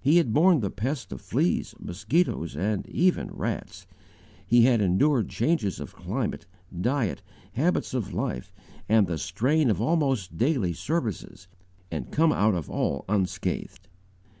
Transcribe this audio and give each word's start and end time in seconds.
He 0.00 0.16
had 0.16 0.32
borne 0.32 0.58
the 0.58 0.68
pest 0.70 1.12
of 1.12 1.20
fleas, 1.20 1.76
mosquitoes, 1.78 2.56
and 2.56 2.88
even 2.88 3.28
rats. 3.28 3.86
He 4.44 4.62
had 4.64 4.80
endured 4.80 5.28
changes 5.28 5.78
of 5.78 5.94
climate, 5.94 6.44
diet, 6.80 7.22
habits 7.52 7.94
of 7.94 8.12
life, 8.12 8.52
and 8.88 9.06
the 9.06 9.16
strain 9.16 9.70
of 9.70 9.80
almost 9.80 10.36
daily 10.36 10.72
services, 10.72 11.46
and 11.88 12.10
come 12.10 12.32
out 12.32 12.56
of 12.56 12.68
all 12.68 13.04
unscathed. 13.08 13.86